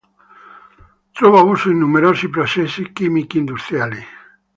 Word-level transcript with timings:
Trova 1.13 1.43
uso 1.43 1.69
in 1.69 1.77
numerosi 1.77 2.27
processi 2.27 2.91
chimici 2.91 3.37
industriali. 3.37 4.03